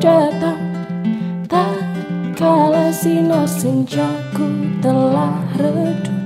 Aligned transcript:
datang. 0.00 0.56
Tak 1.44 1.76
kala 2.32 2.88
sinar 2.88 3.44
senjaku 3.44 4.48
telah 4.80 5.44
redup. 5.60 6.16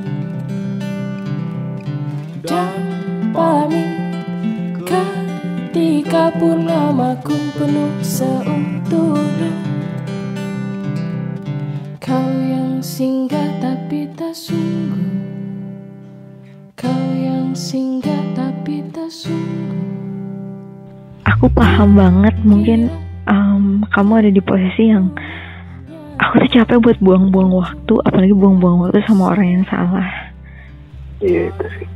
Dan 2.47 2.79
pamit 3.35 3.91
ketika 4.87 6.31
purnamaku 6.39 7.35
penuh 7.59 7.99
seutuhnya. 7.99 9.51
Kau 11.99 12.31
yang 12.31 12.79
singgah 12.79 13.51
tapi 13.59 14.07
tak 14.15 14.39
sungguh. 14.39 15.11
Kau 16.79 17.05
yang 17.19 17.51
singgah 17.59 18.23
tapi 18.39 18.87
tak 18.95 19.11
sungguh. 19.11 19.83
Aku 21.27 21.51
paham 21.51 21.97
banget 21.99 22.37
mungkin 22.45 23.04
kamu 23.91 24.13
ada 24.25 24.31
di 24.31 24.43
posisi 24.45 24.89
yang 24.89 25.13
aku 26.19 26.47
tuh 26.47 26.51
capek 26.61 26.79
buat 26.79 26.99
buang-buang 27.03 27.51
waktu 27.51 27.95
apalagi 28.07 28.35
buang-buang 28.35 28.87
waktu 28.87 29.03
sama 29.07 29.35
orang 29.35 29.61
yang 29.61 29.65
salah. 29.67 30.09
Iya 31.23 31.51
itu 31.51 31.67
sih. 31.81 31.89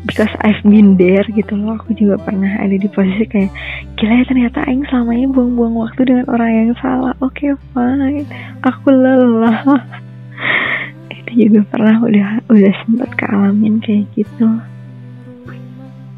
Because 0.00 0.32
I've 0.40 0.64
been 0.64 0.96
there 0.96 1.28
gitu 1.28 1.54
loh 1.60 1.76
aku 1.76 1.92
juga 1.92 2.16
pernah 2.16 2.56
ada 2.56 2.72
di 2.72 2.88
posisi 2.88 3.28
kayak 3.28 3.52
gila 4.00 4.14
ya 4.16 4.24
ternyata 4.26 4.58
Aing 4.64 4.88
selama 4.88 5.12
ini 5.12 5.28
buang-buang 5.28 5.76
waktu 5.76 6.00
dengan 6.08 6.26
orang 6.32 6.50
yang 6.50 6.70
salah. 6.80 7.12
Oke 7.20 7.52
fine. 7.76 8.24
Aku 8.64 8.88
lelah. 8.90 9.60
Itu 11.20 11.30
juga 11.36 11.60
pernah 11.68 12.00
udah 12.00 12.28
udah 12.48 12.72
sempat 12.86 13.12
kealamin 13.18 13.78
kayak 13.84 14.08
gitu. 14.16 14.48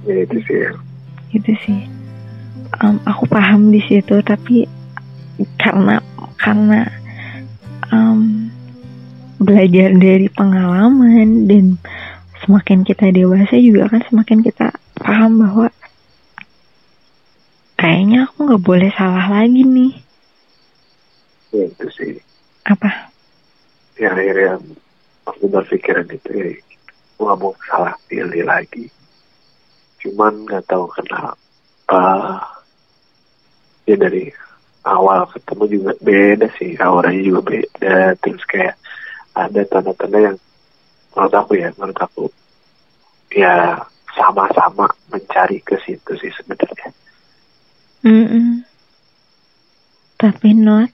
Ya 0.06 0.14
itu 0.26 0.38
sih. 0.46 0.56
Ya. 0.62 0.70
gitu 1.30 1.52
sih. 1.66 1.80
Em, 2.82 2.96
aku 3.06 3.24
paham 3.28 3.70
di 3.70 3.80
situ 3.86 4.18
tapi 4.24 4.66
karena 5.56 6.02
karena 6.36 6.80
em, 7.92 8.50
belajar 9.42 9.90
dari 9.96 10.28
pengalaman 10.30 11.50
dan 11.50 11.78
semakin 12.42 12.82
kita 12.82 13.10
dewasa 13.14 13.54
juga 13.58 13.90
kan 13.90 14.02
semakin 14.06 14.42
kita 14.42 14.74
paham 14.98 15.42
bahwa 15.42 15.68
kayaknya 17.78 18.26
aku 18.30 18.36
nggak 18.46 18.62
boleh 18.62 18.90
salah 18.94 19.26
lagi 19.30 19.62
nih. 19.66 19.92
Ya 21.52 21.64
itu 21.68 21.86
sih. 21.94 22.14
Apa? 22.66 23.10
Ya 23.98 24.14
akhirnya 24.14 24.62
aku 25.26 25.44
berpikiran 25.50 26.06
itu 26.10 26.30
ya 26.30 26.50
aku 27.14 27.20
gak 27.30 27.38
mau 27.38 27.54
salah 27.66 27.94
pilih 28.10 28.42
lagi. 28.46 28.90
Cuman 30.02 30.46
nggak 30.46 30.66
tahu 30.66 30.86
kenapa. 30.90 32.02
Ya 33.86 33.94
dari 33.98 34.30
awal 34.82 35.26
ketemu 35.30 35.64
juga 35.78 35.92
beda 36.02 36.48
sih 36.58 36.74
auranya 36.78 37.22
juga 37.22 37.40
beda 37.54 38.18
terus 38.18 38.42
kayak 38.46 38.74
ada 39.32 39.60
tanda-tanda 39.66 40.18
yang 40.32 40.36
menurut 41.14 41.34
aku 41.34 41.52
ya 41.56 41.68
menurut 41.78 41.98
aku 42.00 42.24
ya 43.32 43.80
sama-sama 44.12 44.90
mencari 45.08 45.62
ke 45.64 45.78
situ 45.80 46.12
sih 46.20 46.32
sebenarnya 46.36 46.92
Mm-mm. 48.02 48.66
Tapi 50.18 50.58
not 50.58 50.90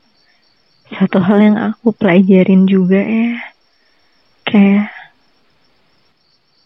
satu 0.88 1.20
hal 1.20 1.40
yang 1.40 1.56
aku 1.56 1.92
pelajarin 1.92 2.64
juga 2.64 3.00
ya, 3.00 3.36
kayak 4.48 4.88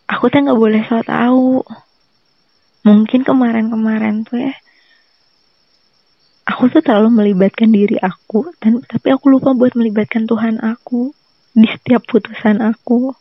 aku 0.06 0.30
tuh 0.30 0.46
nggak 0.46 0.58
boleh 0.58 0.82
so 0.86 1.02
tahu. 1.02 1.62
Mungkin 2.82 3.22
kemarin-kemarin 3.22 4.26
tuh 4.26 4.46
ya, 4.46 4.54
aku 6.52 6.68
tuh 6.68 6.84
terlalu 6.84 7.08
melibatkan 7.08 7.72
diri 7.72 7.96
aku, 7.96 8.52
dan 8.60 8.84
tapi 8.84 9.08
aku 9.08 9.32
lupa 9.32 9.56
buat 9.56 9.72
melibatkan 9.72 10.28
Tuhan 10.28 10.60
aku 10.60 11.16
di 11.56 11.64
setiap 11.64 12.04
putusan 12.04 12.60
aku. 12.60 13.16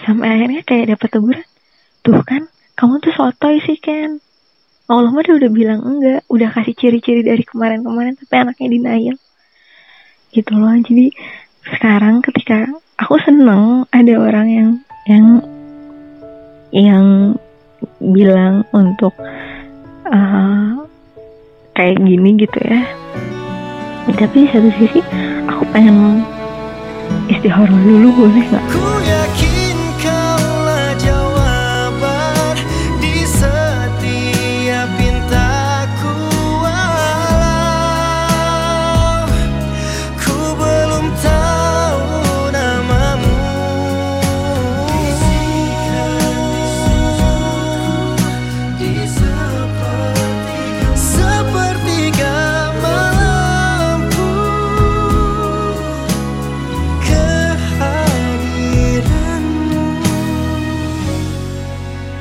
Sampai 0.00 0.40
akhirnya 0.40 0.64
kayak 0.64 0.96
dapat 0.96 1.08
teguran, 1.12 1.46
tuh 2.00 2.20
kan, 2.24 2.48
kamu 2.72 3.04
tuh 3.04 3.12
sotoy 3.12 3.60
sih 3.60 3.76
Ken. 3.76 4.24
Allah 4.86 5.10
mah 5.10 5.26
udah 5.26 5.50
bilang 5.50 5.82
enggak, 5.82 6.24
udah 6.30 6.48
kasih 6.54 6.78
ciri-ciri 6.78 7.26
dari 7.26 7.42
kemarin-kemarin 7.42 8.14
tapi 8.16 8.34
anaknya 8.38 8.68
denial. 8.70 9.16
Gitu 10.30 10.52
loh. 10.54 10.70
Jadi 10.78 11.10
sekarang 11.66 12.22
ketika 12.22 12.70
aku 12.94 13.18
seneng 13.18 13.82
ada 13.90 14.14
orang 14.14 14.46
yang 14.46 14.70
yang 15.10 15.26
yang 16.70 17.06
bilang 17.98 18.62
untuk 18.70 19.10
kayak 21.76 22.00
gini 22.00 22.40
gitu 22.40 22.58
ya. 22.64 22.80
Tapi 24.16 24.46
di 24.46 24.48
satu 24.48 24.70
sisi 24.80 25.00
aku 25.44 25.62
pengen 25.76 26.24
istihara 27.28 27.68
dulu 27.68 28.08
boleh 28.24 28.44
nggak? 28.48 28.66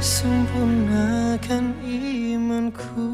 Sempurnakan 0.06 1.82
imanku 1.82 3.10